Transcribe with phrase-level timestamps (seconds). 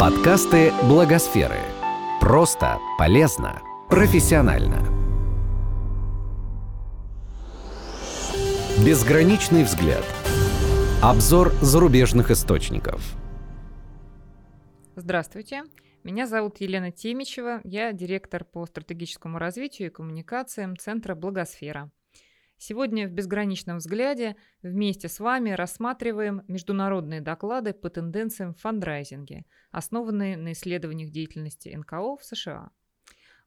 [0.00, 1.58] Подкасты Благосферы.
[2.22, 3.60] Просто, полезно,
[3.90, 4.78] профессионально.
[8.82, 10.02] Безграничный взгляд.
[11.02, 13.14] Обзор зарубежных источников.
[14.96, 15.64] Здравствуйте.
[16.02, 17.60] Меня зовут Елена Темичева.
[17.62, 21.90] Я директор по стратегическому развитию и коммуникациям Центра Благосфера.
[22.62, 30.36] Сегодня в «Безграничном взгляде» вместе с вами рассматриваем международные доклады по тенденциям в фандрайзинге, основанные
[30.36, 32.70] на исследованиях деятельности НКО в США.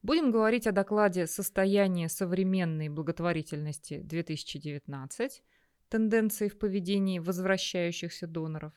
[0.02, 5.44] Будем говорить о докладе «Состояние современной благотворительности 2019.
[5.90, 8.74] Тенденции в поведении возвращающихся доноров»,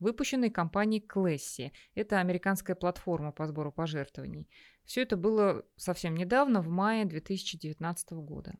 [0.00, 1.72] выпущенной компанией Клесси.
[1.94, 4.50] Это американская платформа по сбору пожертвований.
[4.84, 8.56] Все это было совсем недавно, в мае 2019 года.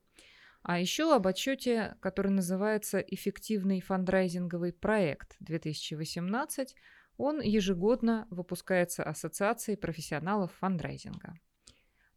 [0.67, 6.67] А еще об отчете, который называется «Эффективный фандрайзинговый проект 2018»,
[7.15, 11.35] он ежегодно выпускается Ассоциацией профессионалов фандрайзинга.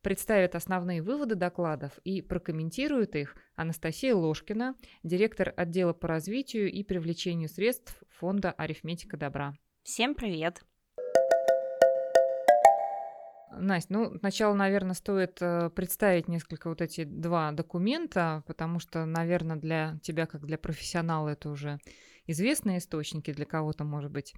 [0.01, 7.49] Представит основные выводы докладов и прокомментирует их Анастасия Ложкина, директор отдела по развитию и привлечению
[7.49, 9.55] средств фонда «Арифметика добра».
[9.85, 10.65] Всем привет!
[13.61, 19.57] Настя, ну, сначала, наверное, стоит э, представить несколько вот эти два документа, потому что, наверное,
[19.57, 21.79] для тебя, как для профессионала, это уже
[22.27, 24.35] известные источники, для кого-то, может быть,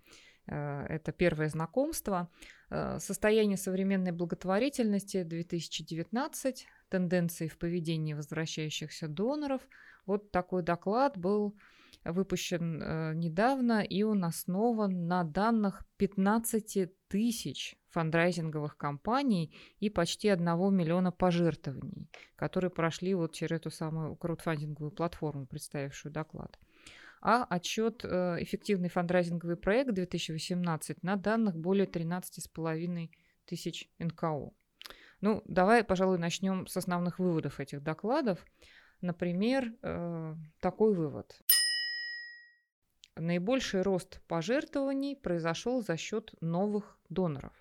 [0.47, 2.28] э, это первое знакомство.
[2.70, 9.62] Э, Состояние современной благотворительности 2019, тенденции в поведении возвращающихся доноров.
[10.06, 11.56] Вот такой доклад был
[12.05, 20.45] выпущен э, недавно, и он основан на данных 15 тысяч фандрайзинговых компаний и почти 1
[20.75, 26.59] миллиона пожертвований, которые прошли вот через эту самую краудфандинговую платформу, представившую доклад.
[27.21, 33.11] А отчет э, «Эффективный фандрайзинговый проект 2018» на данных более 13,5
[33.45, 34.53] тысяч НКО.
[35.21, 38.45] Ну, давай, пожалуй, начнем с основных выводов этих докладов.
[39.00, 41.41] Например, э, такой вывод.
[43.17, 47.53] Наибольший рост пожертвований произошел за счет новых доноров.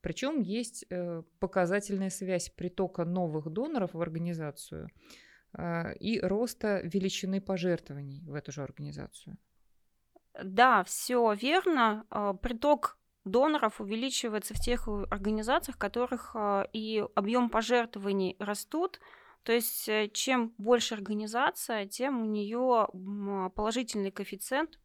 [0.00, 4.88] Причем есть э, показательная связь притока новых доноров в организацию
[5.52, 9.36] э, и роста величины пожертвований в эту же организацию.
[10.42, 12.06] Да, все верно.
[12.10, 16.34] Э, приток доноров увеличивается в тех организациях, в которых
[16.72, 18.98] и объем пожертвований растут.
[19.42, 22.88] То есть чем больше организация, тем у нее
[23.54, 24.78] положительный коэффициент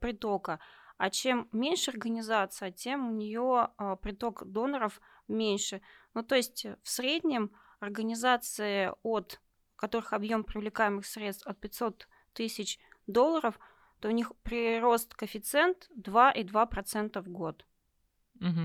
[0.00, 0.58] притока.
[0.98, 5.80] А чем меньше организация, тем у нее а, приток доноров меньше.
[6.12, 9.40] Ну, то есть в среднем организации, от
[9.76, 13.58] которых объем привлекаемых средств от 500 тысяч долларов,
[14.00, 17.64] то у них прирост коэффициент 2,2% в год.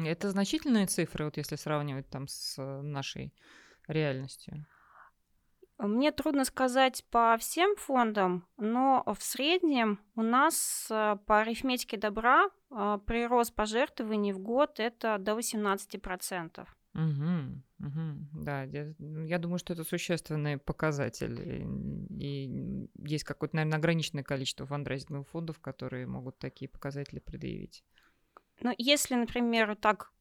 [0.06, 3.34] Это значительные цифры, вот если сравнивать там с нашей
[3.88, 4.66] реальностью.
[5.78, 12.46] Мне трудно сказать по всем фондам, но в среднем у нас э, по арифметике добра
[12.72, 16.66] э, прирост пожертвований в год это до 18%.
[16.94, 21.42] Угу, угу, да, я, я думаю, что это существенный показатель.
[21.42, 27.84] И, и есть какое-то, наверное, ограниченное количество фандрайзинговых фондов, которые могут такие показатели предъявить.
[28.62, 30.14] Ну, если, например, так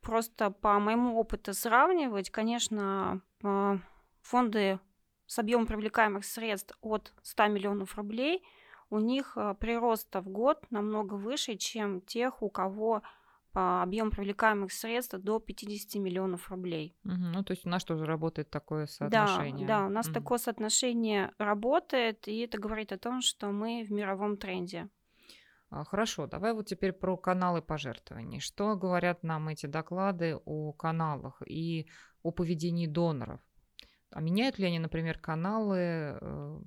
[0.00, 3.78] просто по моему опыту сравнивать, конечно, э,
[4.20, 4.78] фонды
[5.32, 8.44] с объемом привлекаемых средств от 100 миллионов рублей,
[8.90, 13.02] у них э, прирост в год намного выше, чем тех, у кого
[13.54, 16.94] объем привлекаемых средств до 50 миллионов рублей.
[17.04, 19.66] Угу, ну, то есть у нас тоже работает такое соотношение.
[19.66, 20.14] Да, да, у нас угу.
[20.14, 24.88] такое соотношение работает, и это говорит о том, что мы в мировом тренде.
[25.70, 28.40] А, хорошо, давай вот теперь про каналы пожертвований.
[28.40, 31.86] Что говорят нам эти доклады о каналах и
[32.22, 33.40] о поведении доноров?
[34.12, 36.60] А меняют ли они, например, каналы, э,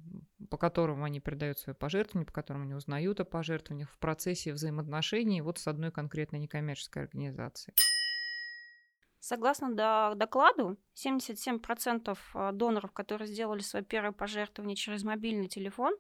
[0.50, 5.42] по которым они передают свои пожертвования, по которым они узнают о пожертвованиях в процессе взаимоотношений
[5.42, 7.76] вот с одной конкретной некоммерческой организацией?
[9.20, 9.74] Согласно
[10.16, 15.96] докладу, 77% э, доноров, которые сделали свое первое пожертвование через мобильный телефон,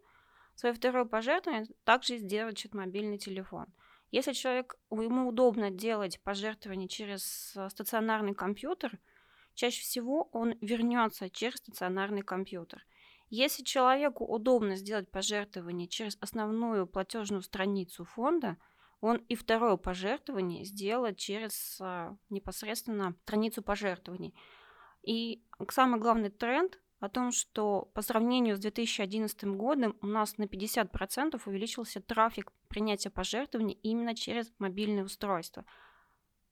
[0.55, 3.67] свое второе пожертвование также сделают через мобильный телефон.
[4.11, 8.99] Если человек, ему удобно делать пожертвование через э, стационарный компьютер–
[9.55, 12.85] чаще всего он вернется через стационарный компьютер.
[13.29, 18.57] Если человеку удобно сделать пожертвование через основную платежную страницу фонда,
[19.01, 24.33] он и второе пожертвование сделает через а, непосредственно страницу пожертвований.
[25.03, 30.43] И самый главный тренд о том, что по сравнению с 2011 годом у нас на
[30.43, 35.65] 50% увеличился трафик принятия пожертвований именно через мобильные устройства.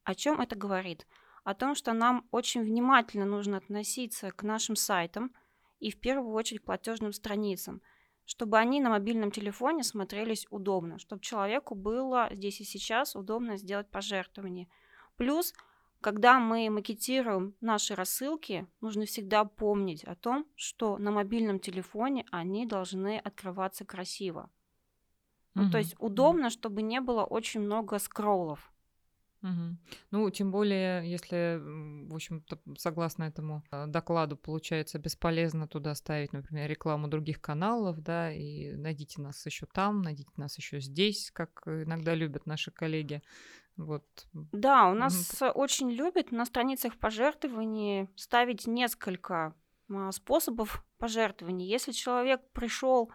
[0.04, 1.08] О чем это говорит?
[1.44, 5.34] О том, что нам очень внимательно нужно относиться к нашим сайтам
[5.80, 7.82] и в первую очередь к платежным страницам,
[8.26, 13.90] чтобы они на мобильном телефоне смотрелись удобно, чтобы человеку было здесь и сейчас удобно сделать
[13.90, 14.70] пожертвование.
[15.18, 15.54] Плюс
[16.04, 22.66] когда мы макетируем наши рассылки, нужно всегда помнить о том, что на мобильном телефоне они
[22.66, 24.50] должны открываться красиво.
[25.54, 28.73] Ну, то есть удобно, чтобы не было очень много скроллов.
[29.44, 29.78] Угу.
[30.12, 31.60] Ну, тем более, если,
[32.08, 38.32] в общем-то, согласно этому э, докладу, получается бесполезно туда ставить, например, рекламу других каналов, да,
[38.32, 43.22] и найдите нас еще там, найдите нас еще здесь, как иногда любят наши коллеги.
[43.76, 44.06] Вот.
[44.34, 45.52] Да, у нас угу.
[45.52, 49.56] очень любят на страницах пожертвований ставить несколько
[49.90, 51.68] а, способов пожертвований.
[51.68, 53.12] Если человек пришел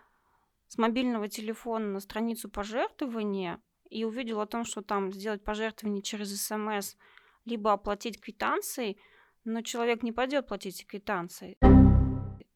[0.66, 6.40] с мобильного телефона на страницу пожертвования и увидел о том, что там сделать пожертвование через
[6.40, 6.96] СМС,
[7.44, 8.98] либо оплатить квитанцией,
[9.44, 11.56] но человек не пойдет платить квитанцией.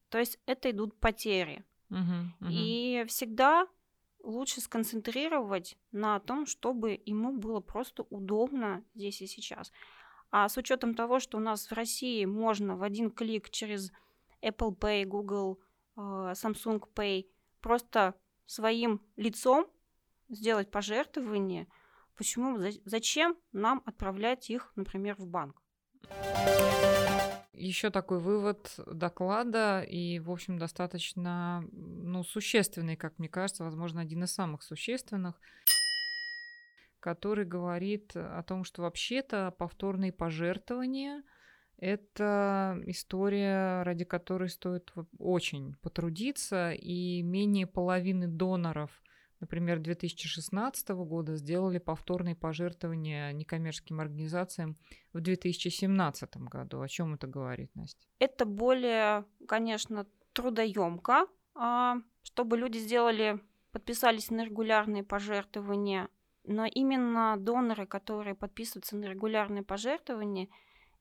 [0.09, 1.63] То есть это идут потери.
[1.89, 2.49] Угу, угу.
[2.49, 3.67] И всегда
[4.23, 9.71] лучше сконцентрировать на том, чтобы ему было просто удобно здесь и сейчас.
[10.31, 13.91] А с учетом того, что у нас в России можно в один клик через
[14.41, 15.59] Apple Pay, Google,
[15.95, 17.27] э, Samsung Pay
[17.61, 18.15] просто
[18.45, 19.67] своим лицом
[20.35, 21.67] сделать пожертвование,
[22.15, 25.61] почему, зачем нам отправлять их, например, в банк?
[27.53, 34.23] Еще такой вывод доклада, и, в общем, достаточно ну, существенный, как мне кажется, возможно, один
[34.23, 35.39] из самых существенных,
[36.99, 41.23] который говорит о том, что вообще-то повторные пожертвования–
[41.77, 49.02] это история, ради которой стоит очень потрудиться, и менее половины доноров
[49.43, 54.77] например, 2016 года сделали повторные пожертвования некоммерческим организациям
[55.11, 56.79] в 2017 году.
[56.79, 58.07] О чем это говорит, Настя?
[58.19, 63.41] Это более, конечно, трудоемко, а, чтобы люди сделали,
[63.73, 66.07] подписались на регулярные пожертвования,
[66.45, 70.47] но именно доноры, которые подписываются на регулярные пожертвования,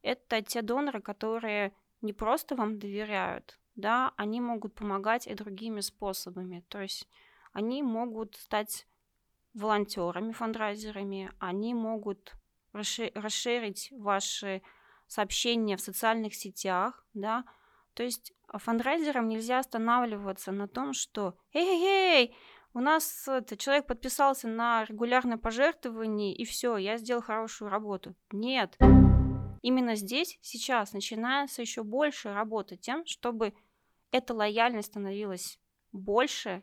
[0.02, 6.64] это те доноры, которые не просто вам доверяют, да, они могут помогать и другими способами.
[6.68, 7.08] То есть
[7.52, 8.86] они могут стать
[9.54, 12.34] волонтерами, фандрайзерами, они могут
[12.72, 14.62] расширить ваши
[15.06, 17.44] сообщения в социальных сетях, да,
[17.94, 22.34] то есть фандрайзерам нельзя останавливаться на том, что «Эй-эй-эй,
[22.74, 28.14] у нас это, человек подписался на регулярное пожертвование, и все, я сделал хорошую работу».
[28.30, 28.76] Нет.
[29.60, 33.54] Именно здесь, сейчас, начинается еще больше работа тем, чтобы
[34.10, 35.58] эта лояльность становилась
[35.92, 36.62] больше,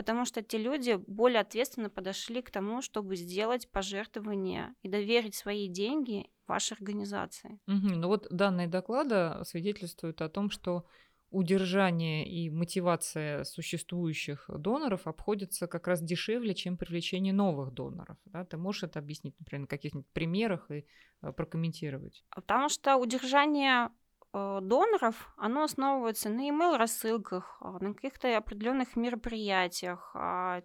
[0.00, 5.68] потому что те люди более ответственно подошли к тому, чтобы сделать пожертвование и доверить свои
[5.68, 7.60] деньги вашей организации.
[7.66, 7.96] Угу.
[7.96, 10.86] Ну вот данные доклада свидетельствуют о том, что
[11.28, 18.16] удержание и мотивация существующих доноров обходится как раз дешевле, чем привлечение новых доноров.
[18.24, 18.46] Да?
[18.46, 20.86] Ты можешь это объяснить, например, на каких-нибудь примерах и
[21.20, 22.24] э, прокомментировать?
[22.34, 23.90] Потому что удержание
[24.32, 30.10] доноров, оно основывается на email рассылках, а, на каких-то определенных мероприятиях.
[30.14, 30.62] А,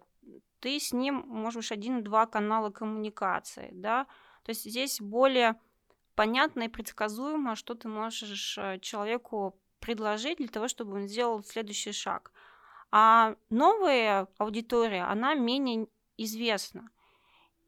[0.60, 4.06] ты с ним можешь один-два канала коммуникации, да,
[4.42, 5.56] то есть здесь более
[6.14, 11.92] понятно и предсказуемо, что ты можешь э, человеку предложить для того, чтобы он сделал следующий
[11.92, 12.32] шаг.
[12.90, 16.90] А новая аудитория, она менее известна.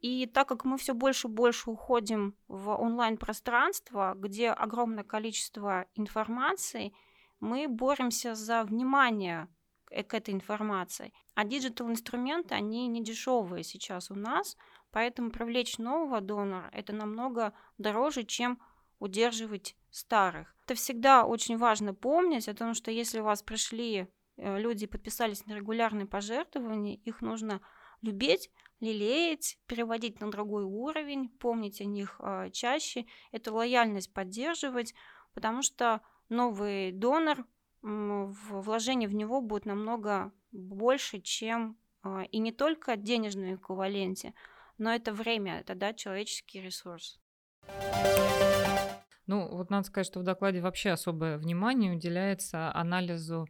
[0.01, 6.93] И так как мы все больше и больше уходим в онлайн-пространство, где огромное количество информации,
[7.41, 9.49] мы боремся за внимание
[9.87, 11.13] к этой информации.
[11.35, 14.57] А digital -инструменты, они не дешевые сейчас у нас,
[14.91, 18.61] поэтому привлечь нового донора– это намного дороже, чем
[18.99, 20.55] удерживать старых.
[20.65, 25.47] Это всегда очень важно помнить о том, что если у вас пришли э, люди подписались
[25.47, 27.61] на регулярные пожертвования, их нужно
[28.03, 34.95] любить, лелеять, переводить на другой уровень, помнить о них э, чаще, эту лояльность поддерживать,
[35.35, 37.47] потому что новый донор,
[37.81, 44.35] вложение в него будет намного больше, чем э, и не только денежном эквиваленте,
[44.79, 47.21] но это время, это да, человеческий ресурс.
[49.27, 53.47] Ну, вот надо сказать, что в докладе вообще особое внимание уделяется анализу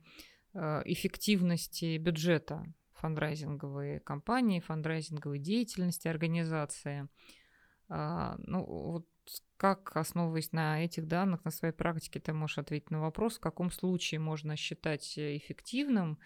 [0.52, 2.64] э, эффективности бюджета
[2.98, 7.08] фандрайзинговые компании, фандрайзинговой деятельности организации.
[7.88, 9.06] А, ну, вот
[9.56, 13.70] как, основываясь на этих данных, на своей практике, ты можешь ответить на вопрос, в каком
[13.70, 16.18] случае можно считать эффективным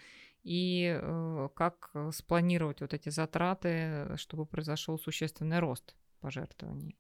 [0.43, 6.99] и э, как спланировать вот эти затраты, чтобы произошел существенный рост пожертвований?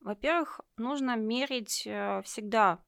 [0.00, 2.82] Во-первых, нужно мерить э, всегда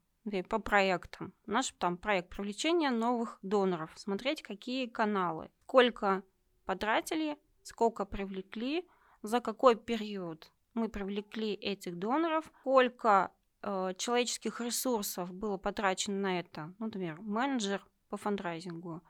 [0.48, 1.32] по проектам.
[1.46, 3.90] Наш там проект привлечения новых доноров.
[3.96, 6.22] Смотреть, какие каналы, сколько
[6.64, 8.88] потратили, сколько привлекли,
[9.22, 13.32] за какой период мы привлекли этих доноров, сколько
[13.62, 16.74] э, человеческих ресурсов было потрачено на это.
[16.78, 19.02] Ну, например, менеджер по фандрайзингу,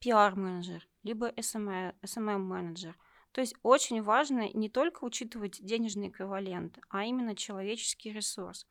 [0.00, 2.96] пиар-менеджер, либо SMM-менеджер.
[3.32, 8.66] То есть очень важно не только учитывать денежный эквивалент, а именно человеческий ресурс.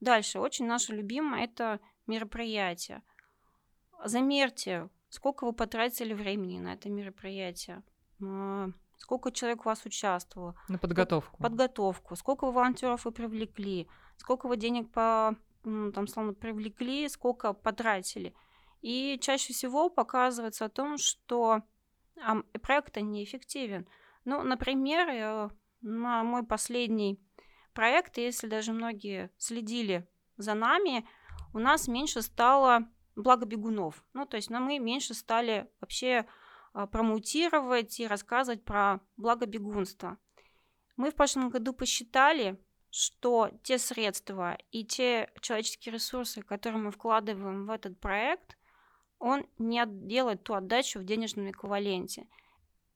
[0.00, 3.02] Дальше, очень наше любимое– это мероприятие.
[4.04, 7.82] Замерьте, сколько вы потратили времени на это мероприятие,
[8.98, 10.54] сколько человек у вас участвовало.
[10.68, 11.42] На подготовку.
[11.42, 18.34] Подготовку, сколько волонтеров вы привлекли, сколько вы денег по, там, словно, привлекли, сколько потратили.
[18.82, 21.62] И чаще всего показывается о том, что
[22.62, 23.88] проект неэффективен.
[24.24, 25.50] Ну, например, э,
[25.80, 27.20] на мой последний
[27.76, 31.06] проект, если даже многие следили за нами,
[31.52, 34.02] у нас меньше стало благобегунов.
[34.14, 36.26] Ну, то есть ну, мы меньше стали вообще
[36.72, 40.18] а, промутировать и рассказывать про благобегунство.
[40.96, 42.58] Мы в прошлом году посчитали,
[42.90, 48.56] что те средства и те человеческие ресурсы, которые мы вкладываем в этот проект,
[49.18, 52.26] он не делает ту отдачу в денежном эквиваленте.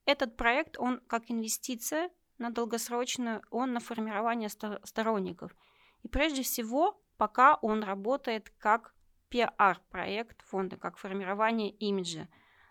[0.07, 2.11] Этот проект, он как инвестиция
[2.41, 5.55] на долгосрочную, он на формирование сторонников.
[6.03, 8.95] И прежде всего, пока он работает как
[9.29, 12.27] пиар-проект фонда, как формирование имиджа,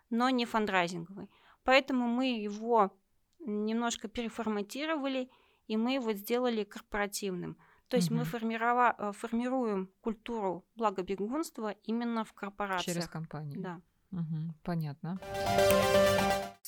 [0.10, 1.30] но не фандрайзинговый.
[1.64, 2.92] Поэтому мы его
[3.40, 5.30] немножко переформатировали,
[5.68, 7.58] и мы его сделали корпоративным–
[7.90, 8.20] то есть угу.
[8.20, 12.96] мы формирова- э, формируем культуру благобегунства именно в корпорациях.
[12.96, 13.62] Через компанию.
[13.62, 13.82] Да.
[14.12, 15.20] Угу, понятно.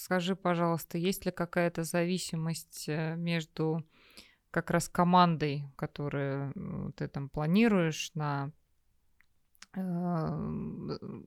[0.01, 3.85] Скажи, пожалуйста, есть ли какая-то зависимость э, между
[4.49, 8.51] как раз командой, которую ты там планируешь на
[9.75, 9.79] э,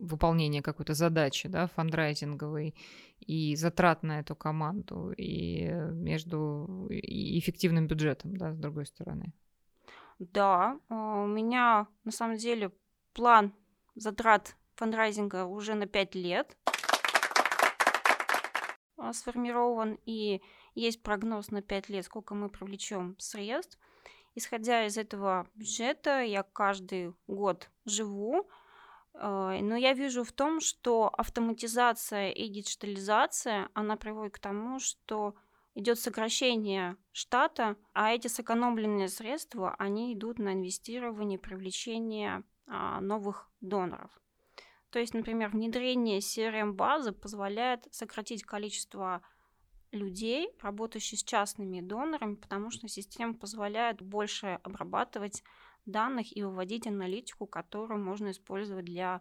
[0.00, 2.74] выполнение какой-то задачи, да, фандрайзинговой,
[3.20, 9.32] и затрат на эту команду, и между и эффективным бюджетом, да, с другой стороны?
[10.18, 12.72] Да, а, у меня на самом деле
[13.12, 13.52] план
[13.94, 16.56] затрат фандрайзинга уже на 5 лет
[19.12, 20.42] сформирован, и
[20.74, 23.78] есть прогноз на 5 лет, сколько мы привлечем средств.
[24.34, 28.48] Исходя из этого бюджета, я каждый год живу,
[29.14, 35.34] а, но я вижу в том, что автоматизация и диджитализация, она приводит к тому, что
[35.74, 44.10] идет сокращение штата, а эти сэкономленные средства, они идут на инвестирование, привлечение а, новых доноров.
[44.94, 49.22] То есть, например, внедрение CRM-базы позволяет сократить количество
[49.90, 55.42] людей, работающих с частными донорами, потому что система позволяет больше обрабатывать
[55.84, 59.20] данных и выводить аналитику, которую можно использовать для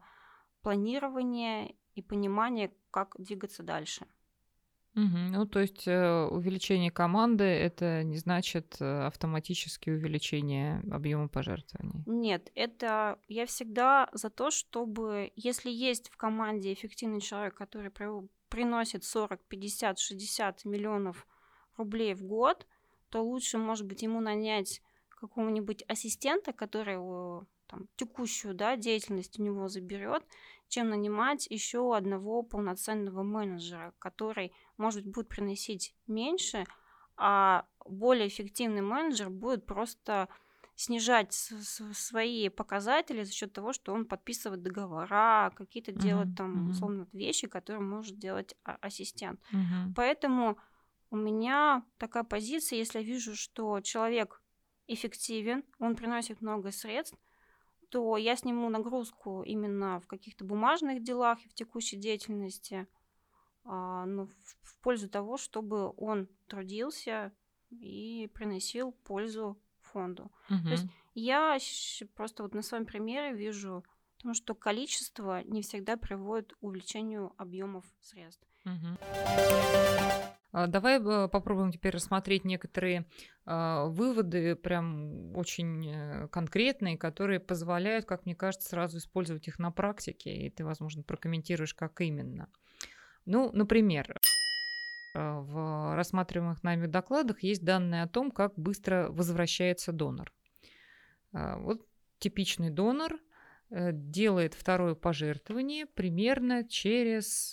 [0.62, 4.06] планирования и понимания, как двигаться дальше.
[4.96, 5.32] Мгм.
[5.32, 12.04] Ну, то есть э, увеличение команды это не значит э, автоматически увеличение объема пожертвований.
[12.06, 18.28] Нет, это я всегда за то, чтобы, если есть в команде эффективный человек, который при-
[18.50, 21.26] приносит 40, 50, 60 миллионов
[21.76, 22.68] рублей в год,
[23.10, 29.44] то лучше, может быть, ему нанять какого-нибудь ассистента, который его, там, текущую да, деятельность у
[29.44, 30.24] него заберет,
[30.68, 36.66] чем нанимать еще одного полноценного менеджера, который может будет приносить меньше,
[37.16, 40.28] а более эффективный менеджер будет просто
[40.76, 46.72] снижать свои показатели за счет того, что он подписывает договора, какие-то uh-huh, делает там uh-huh.
[46.72, 49.40] условно вещи, которые может делать а, ассистент.
[49.52, 49.94] Uh-huh.
[49.96, 50.58] Поэтому
[51.12, 54.42] у меня такая позиция, если я вижу, что человек
[54.88, 57.18] эффективен, он приносит много средств,
[57.90, 62.88] то я сниму нагрузку именно в каких-то бумажных делах и в текущей деятельности,
[63.66, 67.32] а, ну, в, пользу того, чтобы он трудился
[67.70, 70.32] и приносил пользу фонду.
[70.50, 70.64] Угу.
[70.64, 71.58] То есть я
[72.16, 73.86] просто вот на своем примере вижу,
[74.18, 78.46] потому что количество не всегда приводит к увеличению объемов средств.
[78.66, 78.98] Угу.
[80.68, 83.08] Давай э, попробуем теперь рассмотреть некоторые
[83.46, 89.72] а, выводы, прям очень э, конкретные, которые позволяют, как мне кажется, сразу использовать их на
[89.72, 92.50] практике, и ты, возможно, прокомментируешь, как именно.
[93.26, 94.20] Ну, например,
[95.16, 100.34] а, в рассматриваемых нами докладах есть данные о том, как быстро возвращается донор.
[101.32, 101.88] А, вот
[102.20, 103.20] типичный донор
[103.70, 107.52] э, делает второе пожертвование примерно через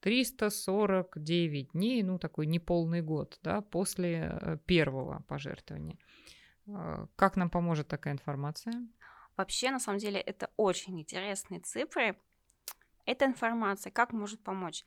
[0.00, 5.98] 349 э, дней, ну такой неполный год, да, после э, первого пожертвования.
[7.14, 8.72] Как нам поможет такая информация?
[9.36, 12.16] Вообще, на самом деле, это очень интересные цифры.
[13.06, 14.84] Эта информация как может помочь?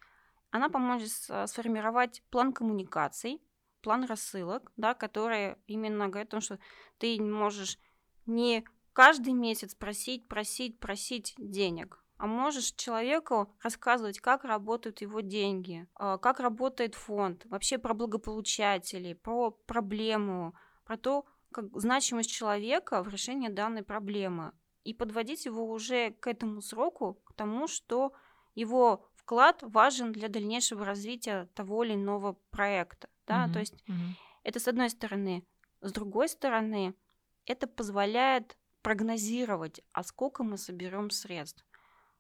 [0.52, 3.42] Она поможет сформировать план коммуникаций,
[3.82, 6.60] план рассылок, да, которые именно говорят о том, что
[6.98, 7.80] ты можешь
[8.26, 15.88] не каждый месяц просить, просить, просить денег, а можешь человеку рассказывать, как работают его деньги,
[15.96, 23.08] а, как работает фонд, вообще про благополучателей, про проблему, про то, как значимость человека в
[23.08, 24.52] решении данной проблемы
[24.90, 28.12] и подводить его уже к этому сроку, к тому, что
[28.56, 33.08] его вклад важен для дальнейшего развития того или иного проекта.
[33.28, 33.44] Да?
[33.44, 34.16] Мгм, То есть мгм.
[34.44, 35.46] это с одной стороны.
[35.82, 36.96] С другой стороны,
[37.46, 41.64] это позволяет прогнозировать, а сколько мы соберем средств.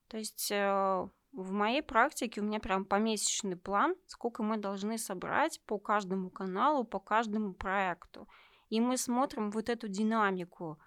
[0.07, 5.59] То есть э, в моей практике у меня прям помесячный план, сколько мы должны собрать
[5.65, 8.27] по каждому каналу, по каждому проекту.
[8.69, 10.77] И мы смотрим вот эту динамику,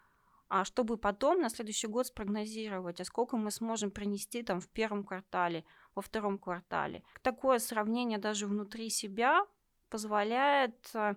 [0.64, 5.64] чтобы потом на следующий год спрогнозировать, а сколько мы сможем принести там в первом квартале,
[5.94, 7.02] во втором квартале.
[7.22, 9.46] Такое сравнение даже внутри себя
[9.88, 11.14] позволяет э,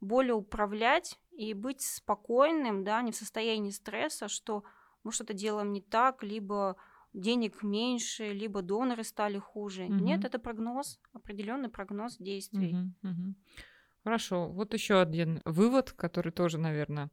[0.00, 4.64] более управлять и быть спокойным, да, не в состоянии стресса, что
[5.04, 6.76] мы что-то делаем не так, либо
[7.12, 9.84] денег меньше, либо доноры стали хуже.
[9.84, 10.04] Мгм.
[10.04, 12.72] Нет, это прогноз, определенный прогноз действий.
[12.74, 13.36] Мгм, мгм.
[14.04, 14.48] Хорошо.
[14.48, 17.10] Вот еще один вывод, который тоже, наверное,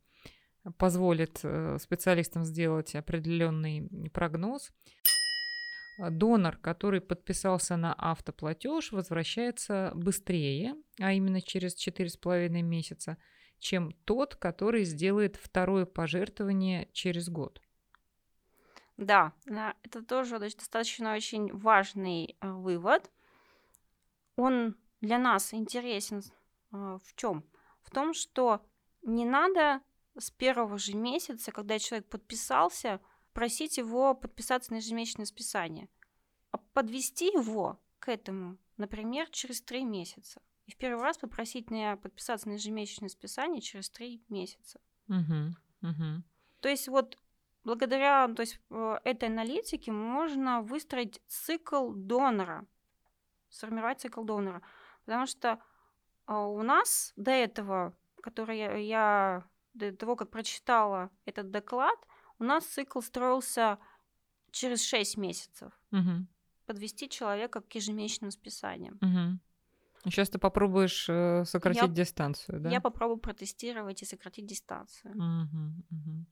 [0.77, 4.71] позволит э, специалистам сделать определенный прогноз.
[5.99, 13.17] А, Донор, который подписался на автоплатеж, возвращается быстрее, а именно через 4,5 месяца,
[13.59, 17.61] чем тот, который сделает второе пожертвование через год.
[18.97, 19.33] Да,
[19.83, 23.09] это тоже достаточно очень важный э, вывод.
[24.35, 26.21] Он для нас интересен
[26.71, 27.45] э, в чем?
[27.81, 28.61] В том, что
[29.01, 29.81] не надо
[30.19, 32.99] с первого же месяца, когда человек подписался,
[33.33, 35.89] просить его подписаться на ежемесячное списание,
[36.51, 40.41] а подвести его к этому, например, через три месяца.
[40.65, 44.79] И в первый раз попросить на подписаться на ежемесячное списание через три месяца.
[45.07, 46.23] Мгм, мгм.
[46.59, 47.17] То есть вот
[47.63, 52.67] благодаря то есть, э, этой аналитике можно выстроить цикл донора,
[53.49, 54.61] сформировать цикл донора.
[55.05, 55.59] Потому что
[56.25, 59.43] а, у нас до этого, который я
[59.79, 61.97] до того, как прочитала этот доклад,
[62.39, 63.77] у нас цикл строился
[64.51, 65.71] через 6 месяцев.
[65.91, 66.27] Мгм,
[66.65, 68.97] Подвести человека к ежемесячным списаниям.
[69.01, 69.39] мгм.
[70.05, 72.69] Сейчас ты попробуешь э, сократить Я- дистанцию, да?
[72.71, 75.13] Я попробую протестировать и сократить дистанцию.
[75.15, 76.25] Мгм, мгм.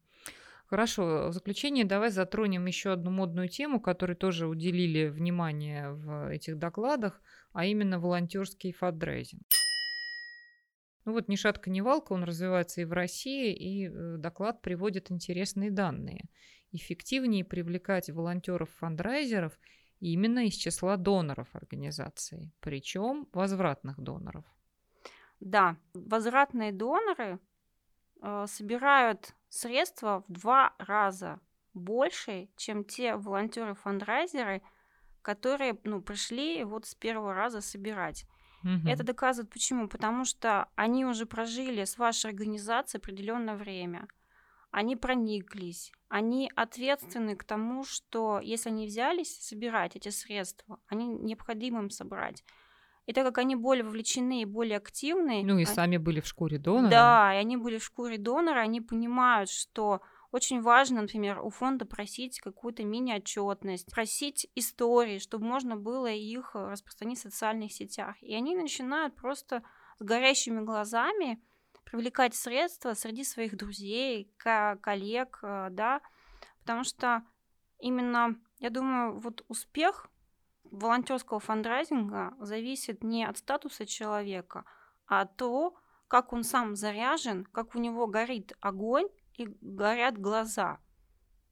[0.68, 6.58] Хорошо, в заключение давай затронем еще одну модную тему, которой тоже уделили внимание в этих
[6.58, 7.22] докладах,
[7.54, 9.44] а именно волонтерский фандрейзинг.
[11.08, 15.10] Ну вот ни шатка, ни валка, он развивается и в России, и э, доклад приводит
[15.10, 16.26] интересные данные.
[16.74, 19.58] Эффективнее привлекать волонтеров-фандрайзеров
[20.02, 24.44] именно из числа доноров организации, причем возвратных доноров.
[25.40, 27.40] Да, возвратные доноры
[28.22, 31.40] э, собирают средства в два раза
[31.74, 34.62] больше, чем те волонтеры-фандрайзеры,
[35.22, 38.26] которые ну, пришли вот с первого раза собирать.
[38.68, 38.88] Мгм.
[38.88, 39.88] Это доказывает почему?
[39.88, 44.08] Потому что они уже прожили с вашей организацией определенное время.
[44.72, 51.80] Они прониклись, они ответственны к тому, что если они взялись собирать эти средства, они необходимо
[51.80, 52.44] им собрать.
[53.06, 56.26] И так как они более вовлечены и более активны, Ну и а- сами были в
[56.28, 56.90] шкуре донора.
[56.92, 60.02] да, и они были в шкуре донора, они понимают, что
[60.38, 67.20] очень важно, например, у фонда просить какую-то мини-отчетность, просить истории, чтобы можно было их распространить
[67.20, 68.16] в социальных сетях.
[68.22, 69.64] И они начинают просто
[70.00, 71.42] с горящими глазами
[71.84, 76.02] привлекать средства среди своих друзей, ко- коллег, э, да,
[76.60, 77.24] потому что
[77.80, 80.08] именно, я думаю, вот успех
[80.64, 84.66] волонтерского фандрайзинга зависит не от статуса человека,
[85.08, 90.80] а от того, как он сам заряжен, как у него горит огонь и горят глаза.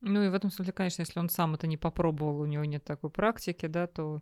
[0.01, 2.83] Ну и в этом смысле, конечно, если он сам это не попробовал, у него нет
[2.83, 4.21] такой практики, да, то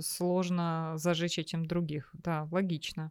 [0.00, 2.10] сложно зажечь этим других.
[2.12, 3.10] Да, логично.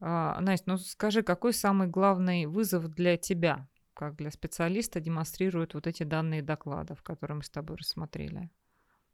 [0.00, 5.86] А, Настя, ну скажи, какой самый главный вызов для тебя, как для специалиста, демонстрируют вот
[5.86, 8.50] эти данные докладов, которые мы с тобой рассмотрели?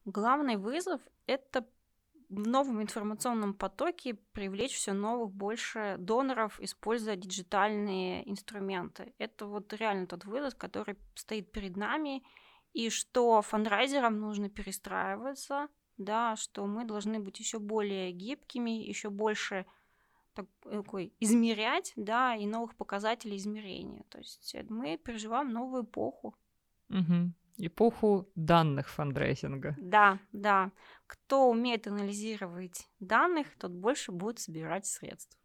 [0.04, 1.64] Главный вызов— это
[2.32, 9.12] в новом информационном потоке привлечь все новых больше доноров, используя диджитальные инструменты.
[9.18, 12.22] Это вот реально тот вызов, который стоит перед нами,
[12.72, 15.68] и что фандрайзерам нужно перестраиваться,
[15.98, 19.66] да, что мы должны быть еще более гибкими, еще больше
[20.32, 24.04] такой измерять, да, и новых показателей измерения.
[24.08, 26.34] То есть э, мы переживаем новую эпоху.
[26.88, 27.32] Угу.
[27.58, 29.76] Эпоху данных фандрайзинга.
[29.78, 30.72] Да, да.
[31.06, 35.36] Кто умеет анализировать данных, тот больше будет собирать средств.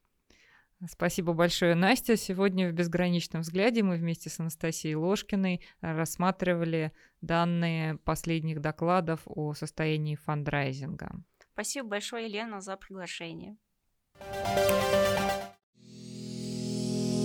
[0.87, 2.15] Спасибо большое, Настя.
[2.15, 6.91] Сегодня в «Безграничном взгляде» мы вместе с Анастасией Ложкиной рассматривали
[7.21, 11.23] данные последних докладов о состоянии фандрайзинга.
[11.53, 13.57] Спасибо большое, Елена, за приглашение.